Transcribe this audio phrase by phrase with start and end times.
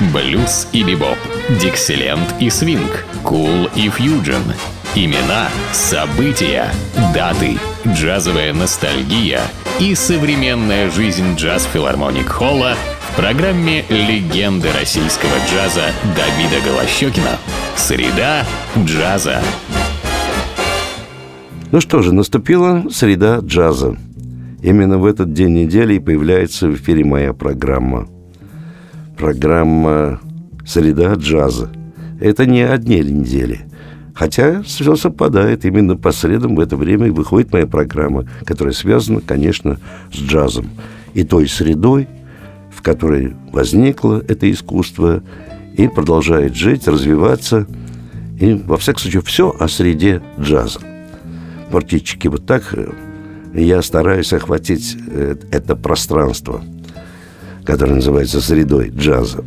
[0.00, 1.18] блюз и бибоп,
[1.60, 4.42] дикселент и свинг, кул и фьюджен.
[4.94, 6.70] Имена, события,
[7.14, 9.40] даты, джазовая ностальгия
[9.78, 12.74] и современная жизнь джаз-филармоник Холла
[13.10, 15.84] в программе «Легенды российского джаза»
[16.16, 17.38] Давида Голощекина.
[17.76, 18.46] Среда
[18.78, 19.42] джаза.
[21.72, 23.96] Ну что же, наступила среда джаза.
[24.62, 28.08] Именно в этот день недели и появляется в эфире моя программа.
[29.16, 30.20] Программа
[30.66, 31.70] «Среда джаза».
[32.20, 33.60] Это не одни недели.
[34.14, 35.64] Хотя все совпадает.
[35.64, 39.78] Именно по средам в это время выходит моя программа, которая связана, конечно,
[40.12, 40.68] с джазом.
[41.14, 42.08] И той средой,
[42.70, 45.22] в которой возникло это искусство
[45.76, 47.66] и продолжает жить, развиваться.
[48.38, 50.80] И, во всяком случае, все о среде джаза.
[51.70, 52.74] Практически вот так
[53.54, 56.62] я стараюсь охватить э, это пространство,
[57.66, 59.44] которое называется средой джаза.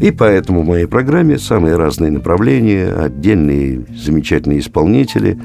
[0.00, 5.38] И поэтому в моей программе самые разные направления, отдельные замечательные исполнители.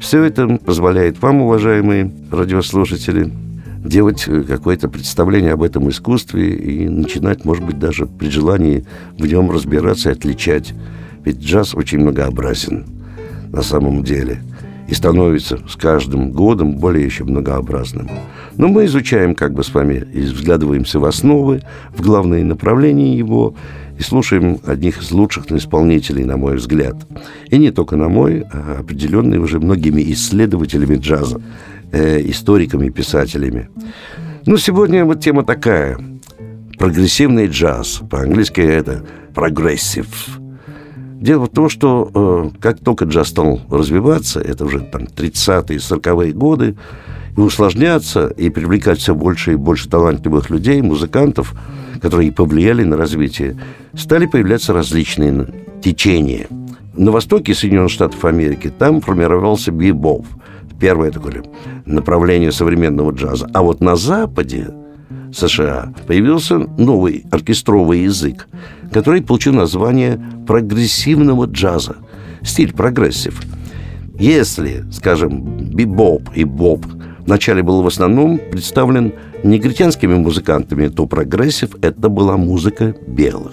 [0.00, 3.32] Все это позволяет вам, уважаемые радиослушатели,
[3.84, 8.84] делать э, какое-то представление об этом искусстве и начинать, может быть, даже при желании
[9.18, 10.72] в нем разбираться и отличать.
[11.24, 12.86] Ведь джаз очень многообразен
[13.52, 14.40] на самом деле–
[14.88, 18.08] и становится с каждым годом более еще многообразным.
[18.56, 23.54] Но мы изучаем как бы с вами вглядываемся в основы, в главные направления его
[23.98, 26.96] и слушаем одних из лучших исполнителей, на мой взгляд.
[27.50, 31.40] И не только на мой, а определенные уже многими исследователями джаза,
[31.92, 33.68] э, историками, писателями.
[34.44, 35.98] Ну, сегодня вот тема такая.
[36.78, 38.02] Прогрессивный джаз.
[38.10, 40.38] По-английски это progressive.
[41.20, 46.32] Дело в том, что э, как только джаз стал развиваться, это уже там 30-е, 40-е
[46.32, 46.76] годы,
[47.36, 51.54] и усложняться, и привлекать все больше и больше талантливых людей, музыкантов,
[52.02, 53.58] которые повлияли на развитие,
[53.94, 55.48] стали появляться различные
[55.82, 56.48] течения.
[56.94, 60.26] На востоке Соединенных Штатов Америки там формировался бибоп,
[60.78, 61.44] первое такое
[61.86, 63.48] направление современного джаза.
[63.54, 64.68] А вот на Западе
[65.32, 68.48] США появился новый оркестровый язык,
[68.92, 71.96] который получил название прогрессивного джаза,
[72.42, 73.40] стиль прогрессив.
[74.18, 76.86] Если, скажем, бибоп и боп
[77.26, 83.52] вначале был в основном представлен негритянскими музыкантами, то прогрессив– это была музыка белых.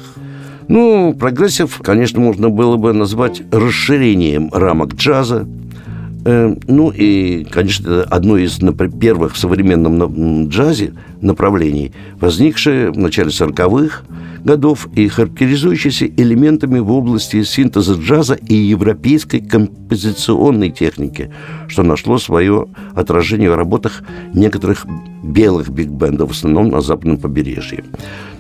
[0.68, 5.46] Ну, прогрессив, конечно, можно было бы назвать расширением рамок джаза,
[6.26, 14.04] ну и, конечно, одно из например, первых в современном джазе направлений, возникшее в начале 40-х
[14.44, 21.30] годов и характеризующееся элементами в области синтеза джаза и европейской композиционной техники,
[21.68, 24.04] что нашло свое отражение в работах
[24.34, 24.86] некоторых
[25.24, 27.84] белых биг-бендов, в основном на западном побережье.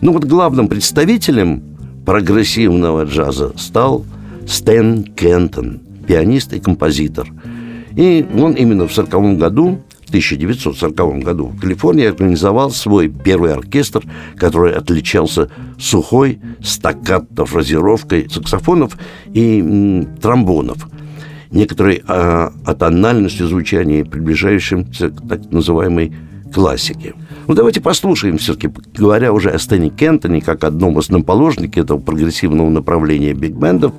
[0.01, 1.63] Ну вот главным представителем
[2.05, 4.05] прогрессивного джаза стал
[4.47, 7.27] Стэн Кентон, пианист и композитор–
[7.95, 14.03] и он именно в 1940 году, в 1940 году в Калифорнии организовал свой первый оркестр,
[14.35, 15.49] который отличался
[15.79, 18.97] сухой стаккато-фразировкой саксофонов
[19.33, 20.87] и м, тромбонов
[21.51, 26.11] некоторой атональностью звучания, приближающимся к так называемой
[26.53, 27.13] классике.
[27.47, 32.69] Ну, давайте послушаем все-таки, говоря уже о Стэне Кентоне, как одном из наположников этого прогрессивного
[32.69, 33.93] направления биг-бендов,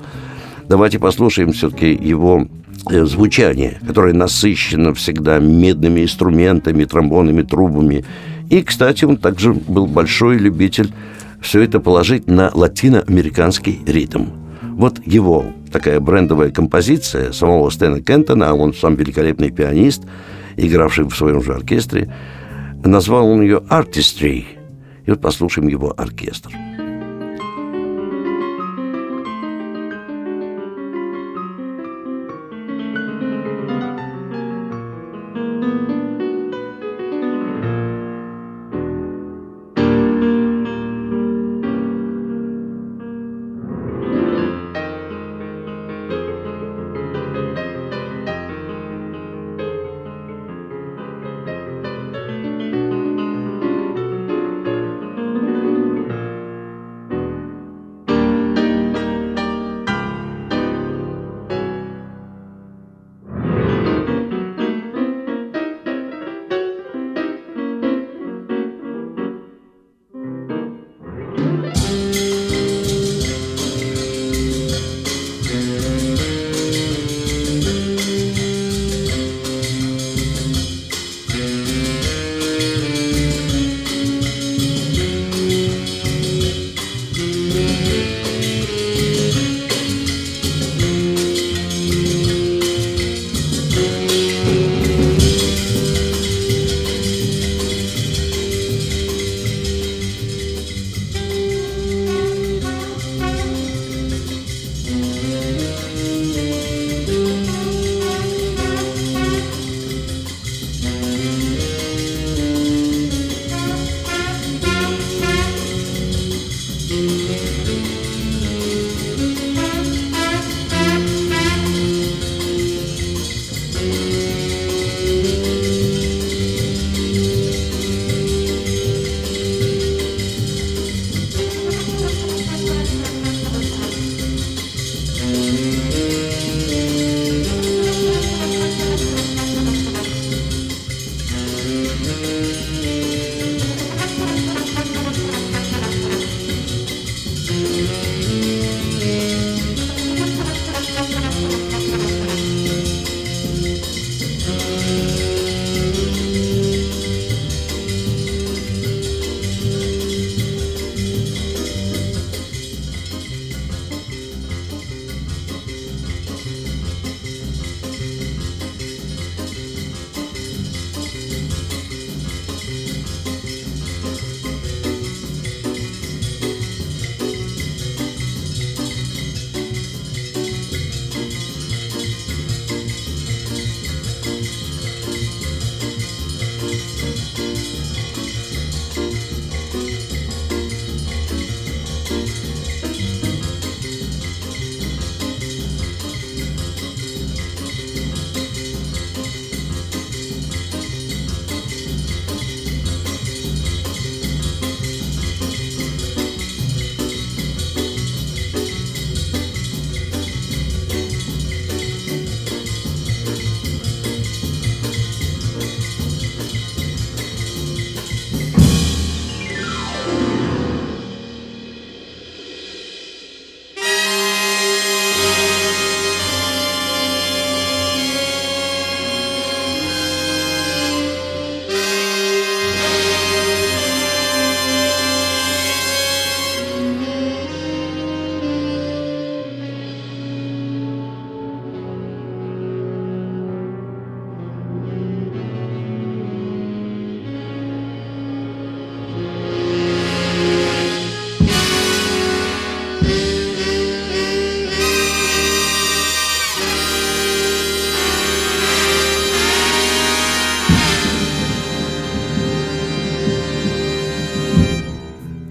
[0.69, 2.47] давайте послушаем все-таки его
[2.91, 8.05] Э, звучание, которое насыщено всегда медными инструментами, тромбонами, трубами.
[8.51, 10.93] И, кстати, он также был большой любитель
[11.41, 14.27] все это положить на латиноамериканский ритм.
[14.61, 20.03] Вот его такая брендовая композиция самого Стэна Кентона, а он сам великолепный пианист,
[20.57, 22.13] игравший в своем же оркестре,
[22.85, 24.45] назвал он ее «Artistry».
[25.07, 26.51] И вот послушаем его оркестр.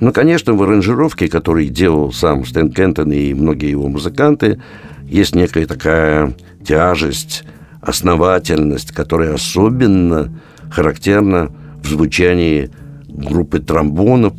[0.03, 4.59] Но, конечно, в аранжировке, который делал сам Стэн Кентон и многие его музыканты,
[5.05, 7.45] есть некая такая тяжесть,
[7.79, 10.29] основательность, которая особенно
[10.69, 11.51] характерна
[11.81, 12.69] в звучании
[13.07, 14.33] группы тромбонов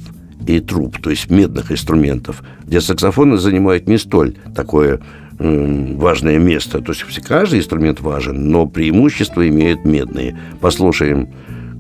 [0.47, 5.01] и труб, то есть медных инструментов, где саксофоны занимают не столь такое
[5.39, 6.83] важное место.
[6.83, 10.39] То есть каждый инструмент важен, но преимущество имеют медные.
[10.61, 11.31] Послушаем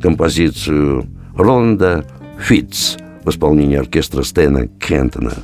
[0.00, 2.06] композицию Роланда
[2.40, 5.34] Фитц в исполнении оркестра Стэна Кентона.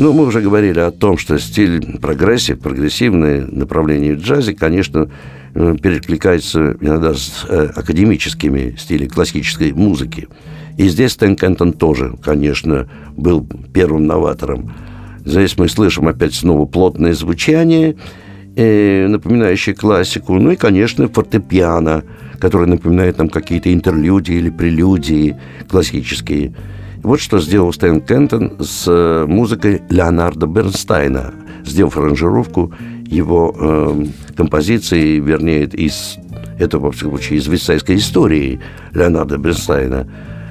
[0.00, 5.10] Ну, мы уже говорили о том, что стиль прогрессив, прогрессивное направление в джазе, конечно,
[5.52, 10.28] э, перекликается иногда с э, академическими стилями классической музыки.
[10.78, 14.72] И здесь Стэн Кентон тоже, конечно, был первым новатором.
[15.26, 17.96] Здесь мы слышим опять снова плотное звучание,
[18.56, 22.04] э, напоминающее классику, ну и, конечно, фортепиано,
[22.38, 25.36] которое напоминает нам какие-то интерлюдии или прелюдии
[25.68, 26.54] классические.
[27.02, 31.32] Вот что сделал Стэн Кентон с э, музыкой Леонардо Бернстайна,
[31.64, 32.74] сделав аранжировку
[33.06, 34.04] его э,
[34.36, 36.16] композиции, вернее, из
[36.58, 38.60] Это, во всяком случае, из вестсайской истории
[38.92, 40.06] Леонарда Бернстайна,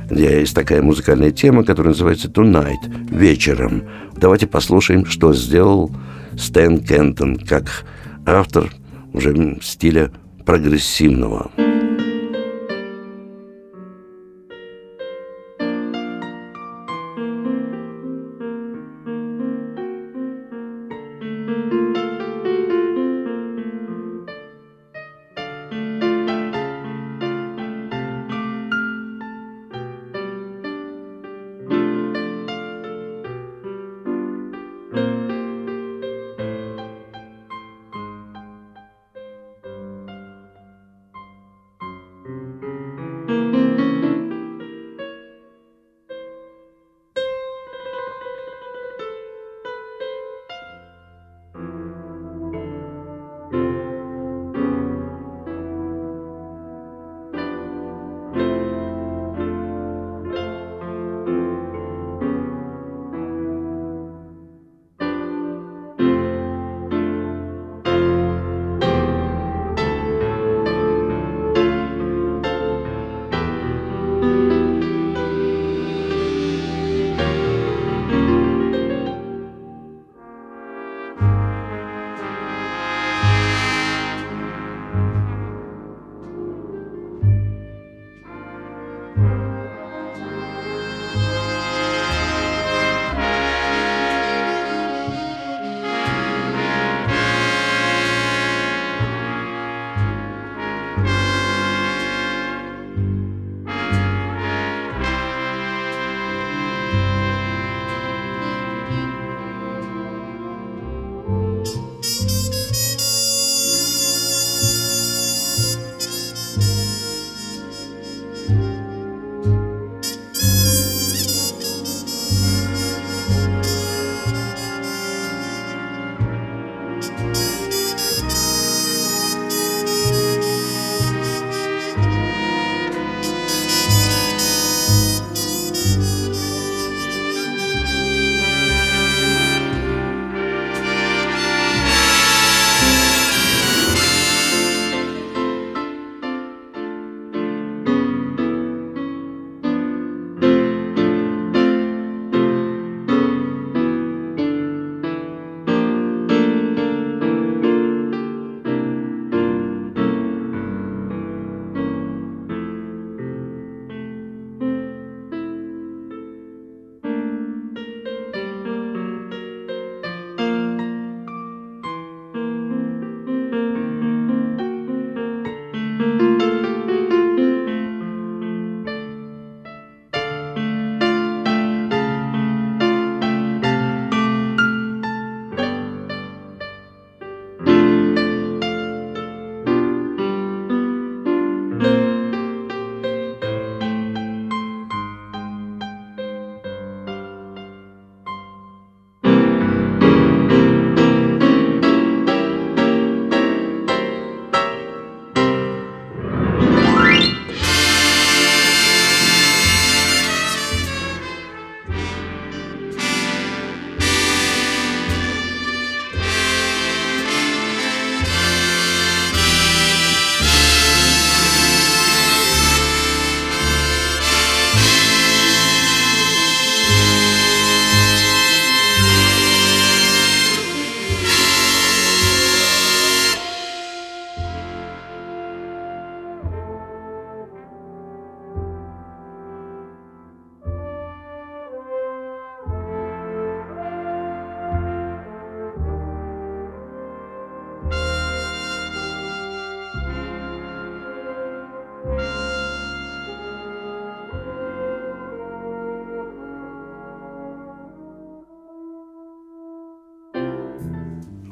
[0.09, 3.83] есть такая музыкальная тема, которая называется «Tonight»– «Вечером».
[4.17, 5.91] Давайте послушаем, что сделал
[6.35, 7.85] Стэн Кентон как
[8.25, 8.71] автор
[9.13, 10.11] уже стиля
[10.45, 11.51] прогрессивного.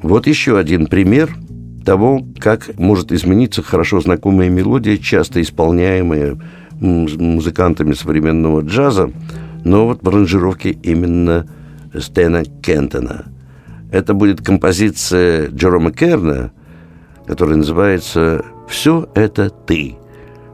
[0.08, 1.36] Вот еще один пример
[1.86, 6.40] того, как может измениться хорошо знакомая мелодия, часто исполняемая
[6.80, 9.12] музыкантами современного джаза,
[9.66, 11.46] но вот в аранжировке именно
[11.94, 13.26] Стэна Кентона.
[13.92, 16.52] Это будет композиция Джерома Керна,
[17.26, 19.98] которая называется «Все это ты».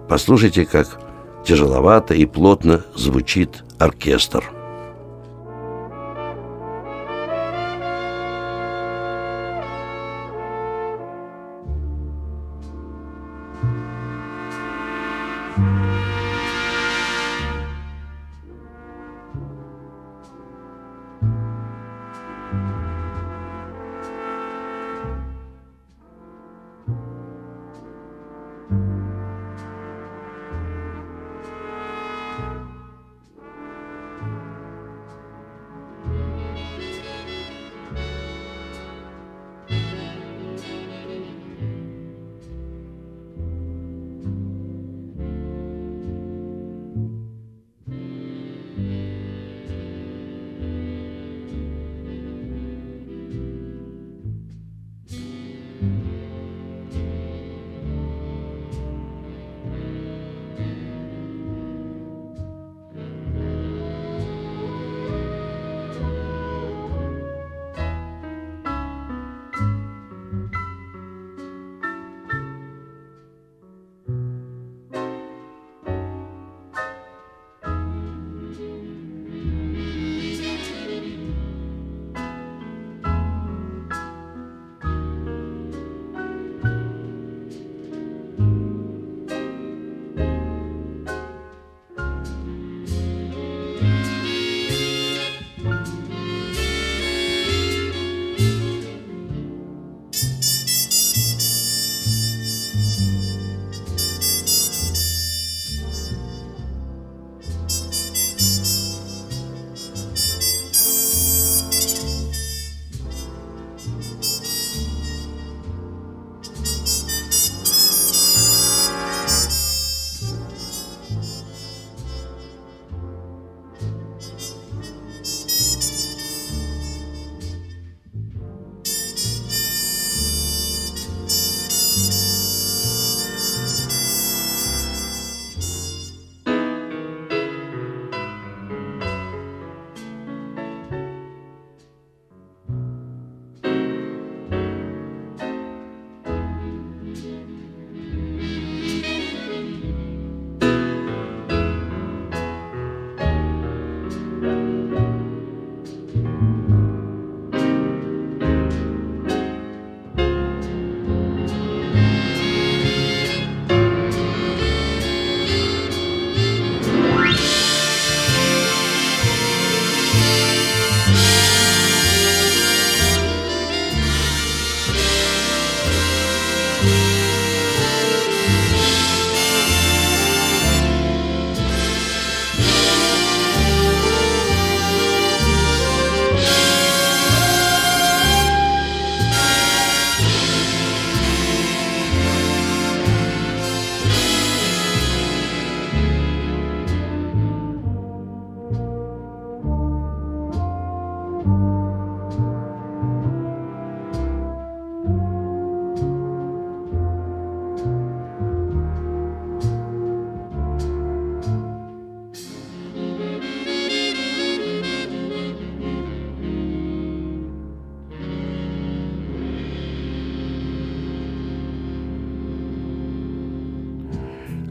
[0.09, 0.99] Послушайте, как
[1.45, 4.43] тяжеловато и плотно звучит оркестр.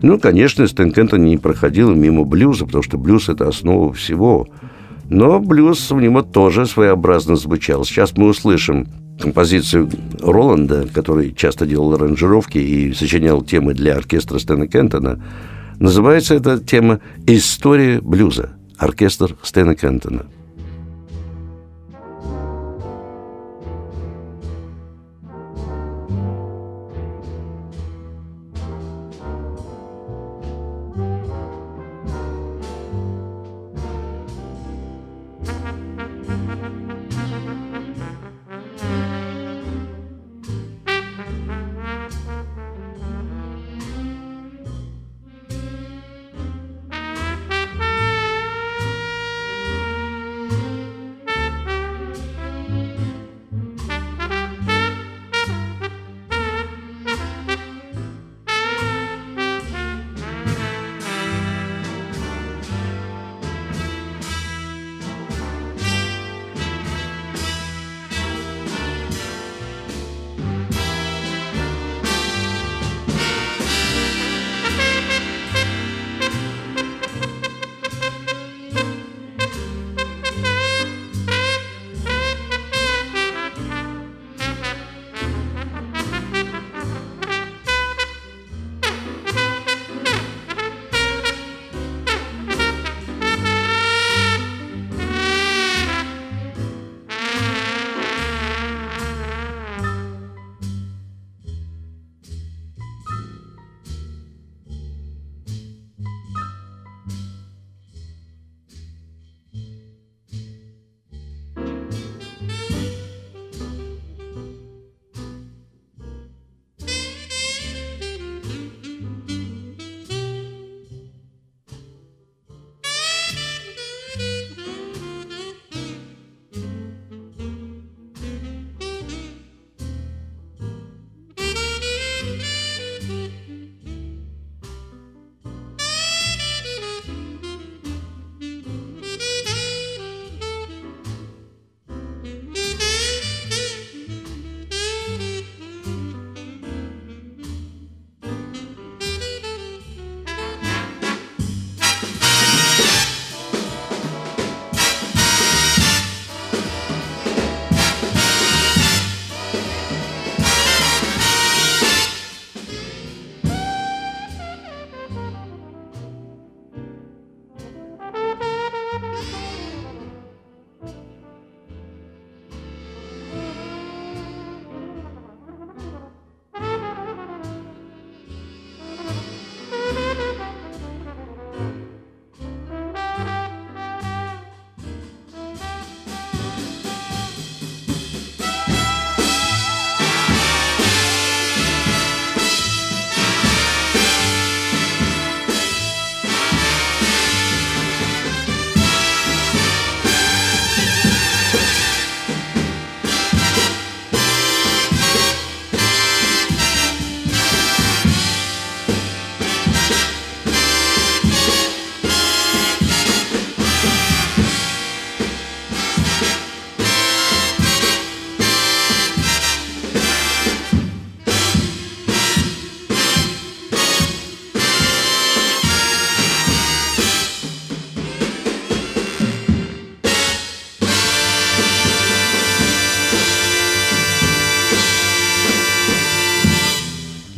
[0.02, 4.48] Ну, конечно, Стэн Кентон не проходил мимо блюза, потому что блюз– это основа всего.
[5.08, 7.84] Но блюз в него тоже своеобразно звучал.
[7.84, 8.88] Сейчас мы услышим
[9.20, 9.88] композицию
[10.20, 15.22] Роланда, который часто делал аранжировки и сочинял темы для оркестра Стэна Кентона.
[15.78, 18.50] Называется эта тема «История блюза».
[18.78, 20.26] Оркестр Стэна Кентона–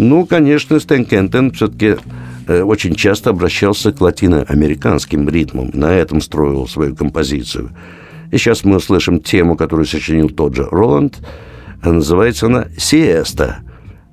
[0.05, 1.97] Ну, конечно, Стэн Кентон все-таки
[2.47, 5.71] э, очень часто обращался к латиноамериканским ритмам.
[5.73, 7.71] На этом строил свою композицию.
[8.31, 11.21] И сейчас мы услышим тему, которую сочинил тот же Роланд.
[11.83, 13.61] Называется она «Сиеста».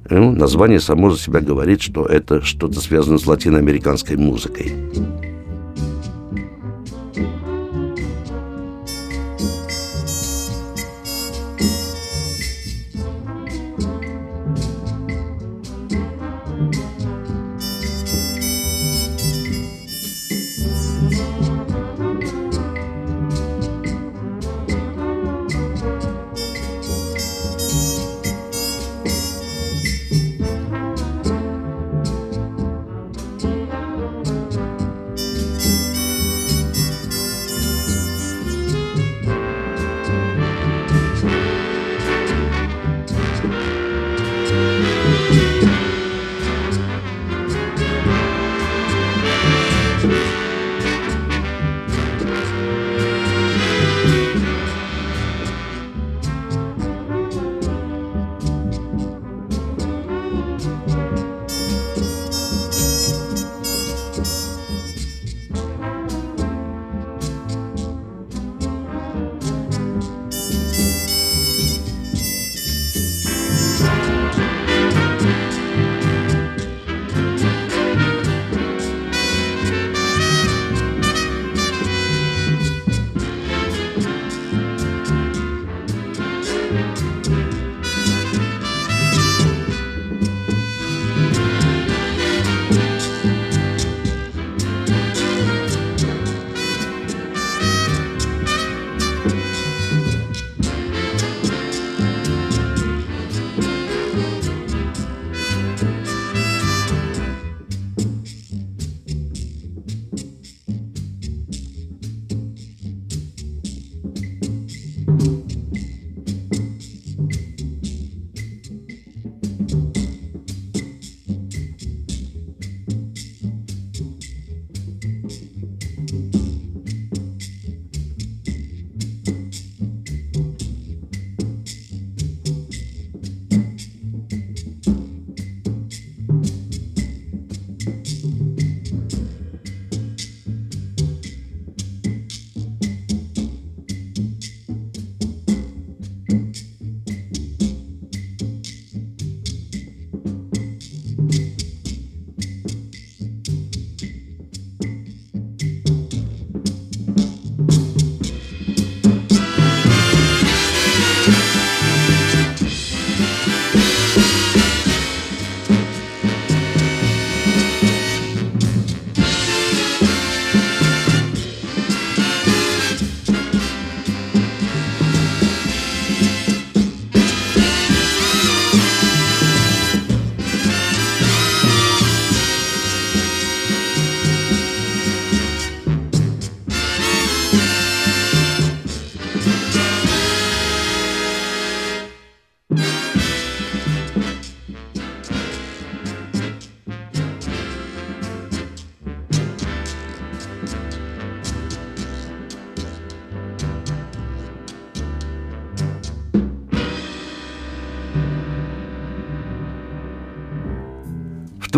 [0.09, 4.71] Ну, название само за себя говорит, что это что-то связано с латиноамериканской музыкой.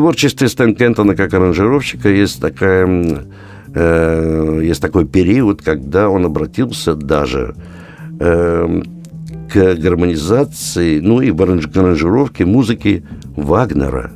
[0.04, 3.26] Творчестве Стэн Кентона как аранжировщика есть такая
[3.74, 7.56] э, есть такой период, когда он обратился даже
[8.20, 8.82] э,
[9.50, 11.40] к гармонизации, ну и к
[11.78, 13.06] аранжировке музыки
[13.38, 14.12] Вагнера.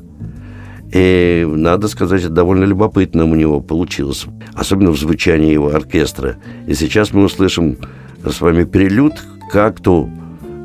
[0.92, 6.36] И надо сказать, это довольно любопытно у него получилось, особенно в звучании его оркестра.
[6.68, 7.78] И сейчас мы услышим
[8.26, 9.14] с вами прелюд
[9.50, 10.10] к акту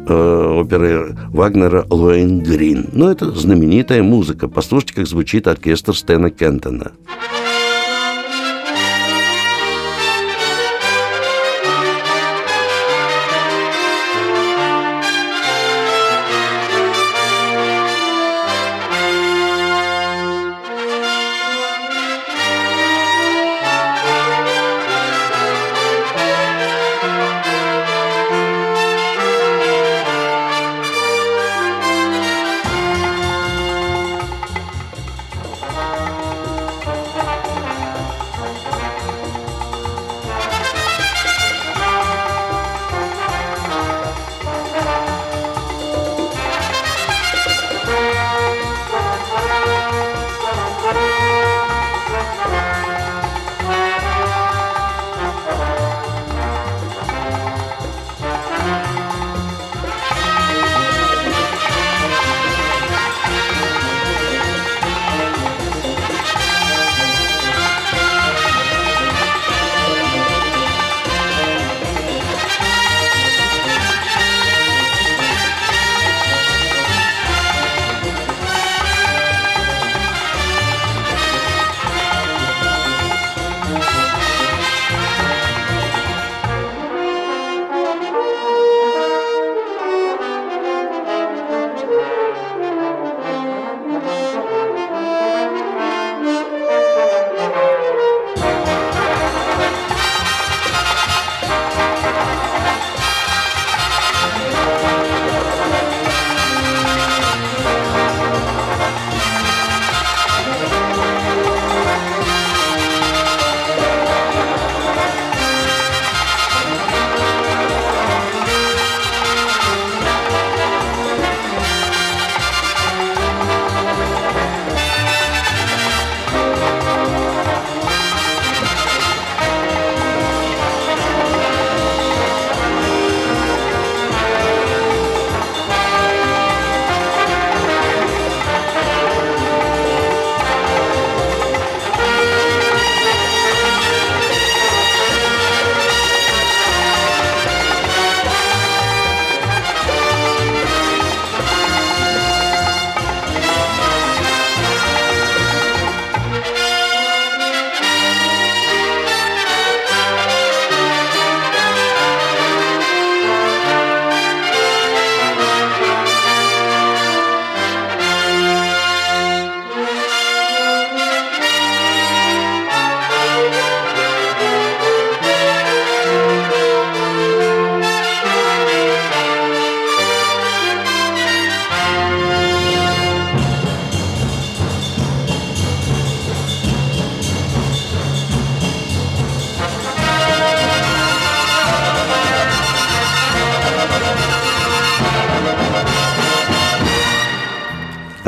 [0.07, 2.91] э, оперы Вагнера Лоэнгрин.
[2.93, 4.49] Но это знаменитая музыка.
[4.49, 6.93] Послушайте, как звучит оркестр Стэна Кентона.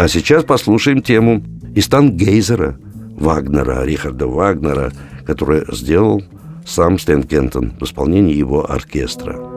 [0.04, 1.42] А сейчас послушаем тему
[1.74, 2.78] из Тангейзера
[3.16, 4.92] Вагнера, Рихарда Вагнера,
[5.24, 6.22] который сделал
[6.66, 9.53] сам Стэн Кентон в исполнении его оркестра.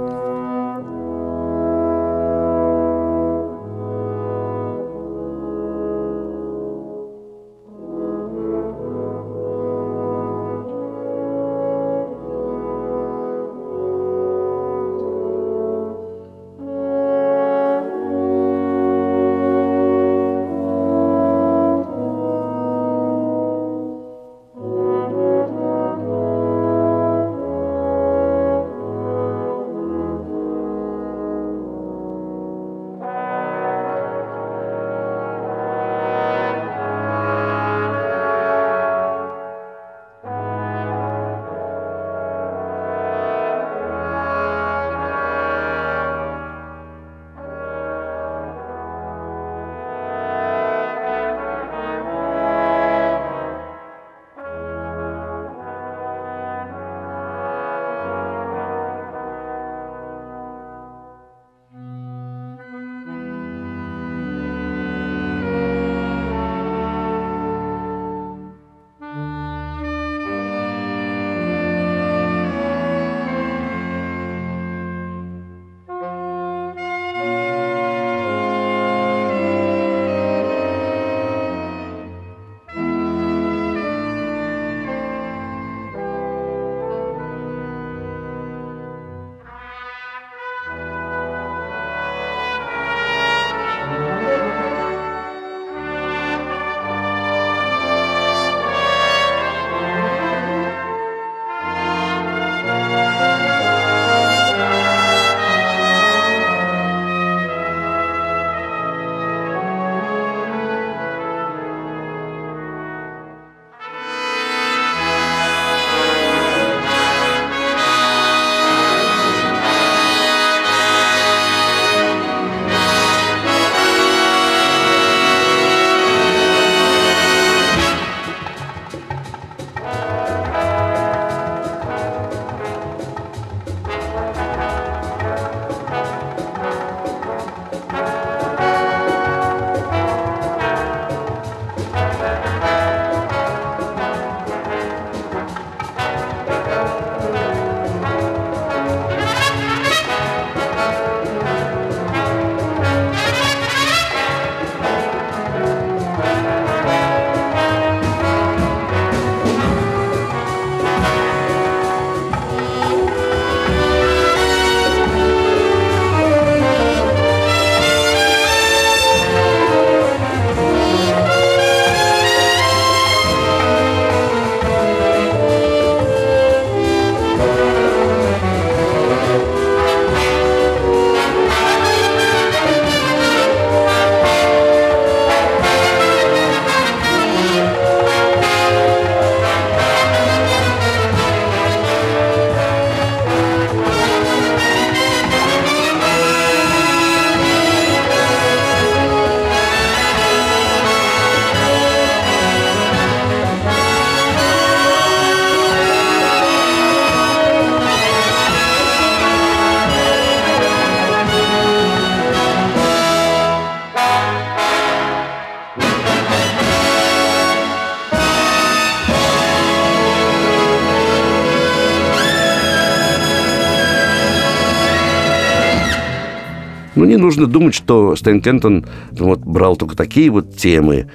[227.08, 231.10] Не нужно думать, что Стэн Кентон вот, брал только такие вот темы.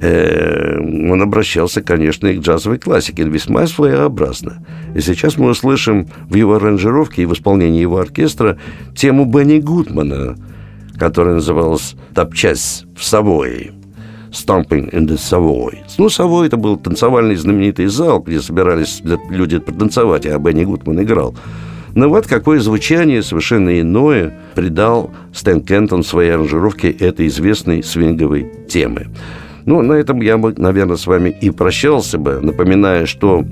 [0.00, 4.64] Э, он обращался, конечно, и к джазовой классике, весьма своеобразно.
[4.94, 8.58] И сейчас мы услышим в его аранжировке и в исполнении его оркестра
[8.96, 10.36] тему Бенни Гудмана,
[10.98, 13.72] которая называлась «Топчась в Савое».
[14.34, 15.78] Stomping in the Savoy.
[15.96, 21.36] Ну, Савой это был танцевальный знаменитый зал, где собирались люди протанцевать, а Бенни Гудман играл.
[21.94, 29.08] Но вот какое звучание совершенно иное придал Стэн Кентон своей аранжировке этой известной свинговой темы.
[29.64, 33.44] Ну, на этом я бы, наверное, с вами и прощался бы, напоминая, что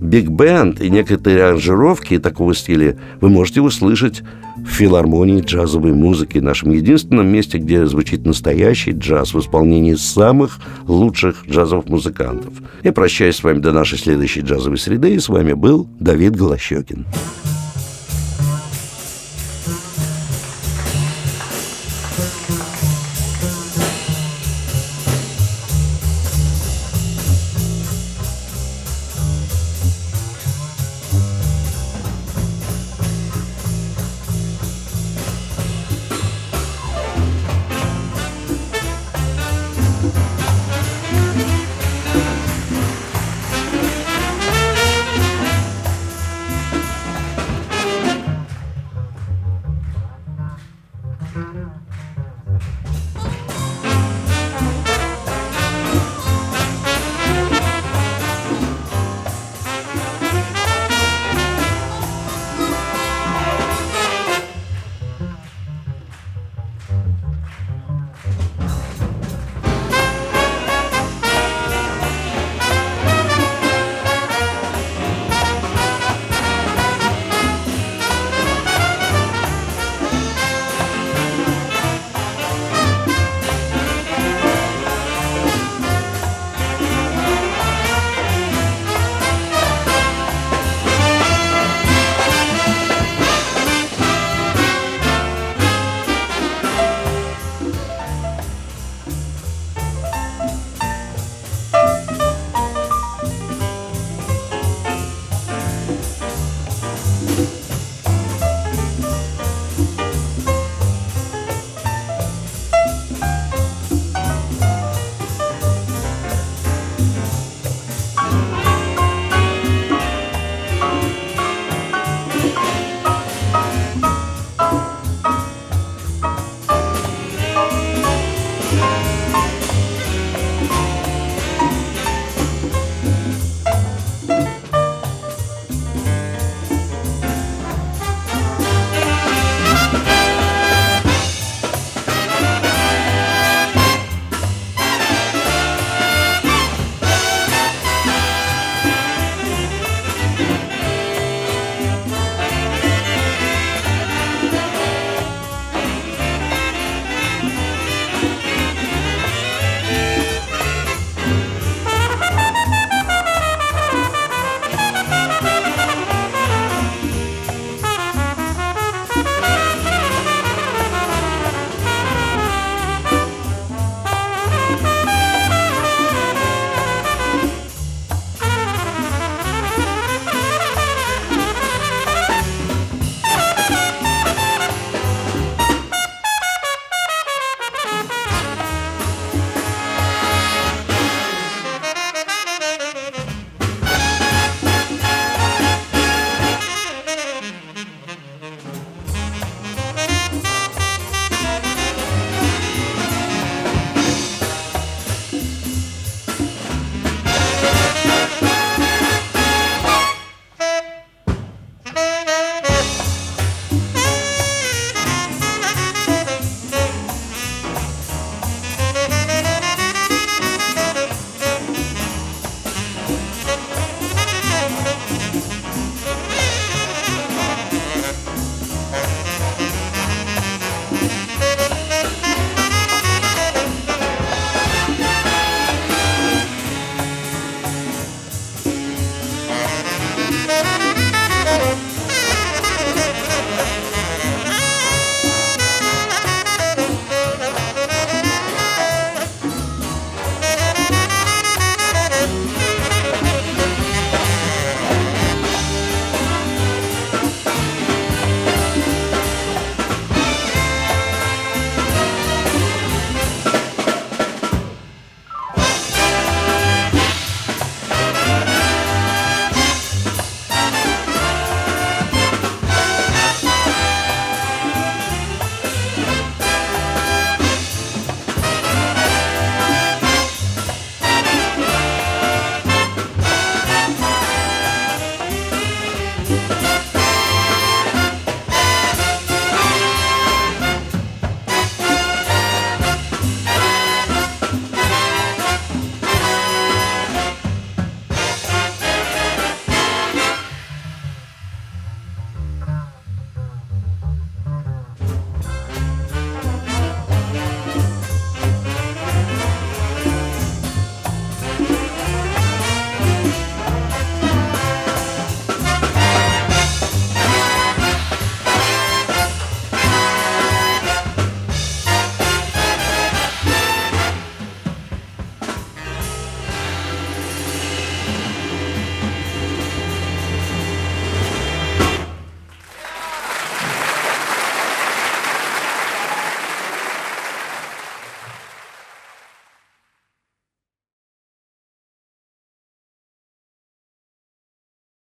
[0.00, 4.22] биг-бенд и некоторые аранжировки такого стиля вы можете услышать
[4.56, 11.44] в филармонии джазовой музыки, нашем единственном месте, где звучит настоящий джаз в исполнении самых лучших
[11.48, 12.52] джазовых музыкантов.
[12.82, 17.06] Я прощаюсь с вами до нашей следующей джазовой среды, и с вами был Давид Голощекин.